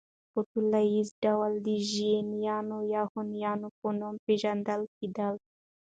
په 0.31 0.39
ټوليز 0.51 1.07
ډول 1.23 1.51
د 1.67 1.67
ژيان 1.91 2.27
يا 2.93 3.01
هونيانو 3.13 3.67
په 3.79 3.87
نوم 3.99 4.15
پېژندل 4.25 4.81
کېدل 4.97 5.35